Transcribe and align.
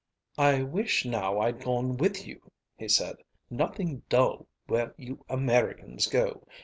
"I 0.39 0.63
wish 0.63 1.05
now 1.05 1.39
I'd 1.41 1.59
gone 1.61 1.95
with 1.95 2.25
you," 2.25 2.41
he 2.75 2.87
said. 2.87 3.17
"Nothing 3.51 4.01
dull 4.09 4.47
where 4.65 4.95
you 4.97 5.23
Americans 5.29 6.07
go. 6.07 6.43